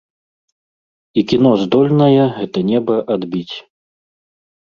І 1.21 1.23
кіно 1.31 1.51
здольнае 1.63 2.23
гэтае 2.39 2.63
неба 2.71 2.95
адбіць. 3.17 3.55